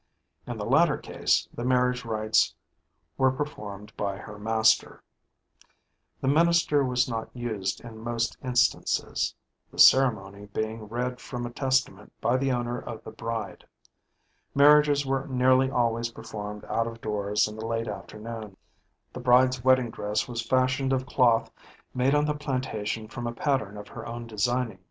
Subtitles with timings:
[0.47, 2.55] In the latter case, the marriage rites
[3.19, 5.03] were performed by her master.
[6.21, 9.35] The minister was not used in most instances
[9.71, 13.63] the ceremony [HW: being] read from a testament by the owner of the bride.
[14.55, 18.57] Marriages were nearly always performed out of doors in the late afternoon.
[19.13, 21.51] The bride's wedding dress was fashioned of cloth
[21.93, 24.79] made on the plantation from a pattern of her own designing.